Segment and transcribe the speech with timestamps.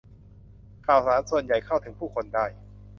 [0.85, 2.45] ข่าวสารส่วนใหญ่เข้าถึงผู้คนได้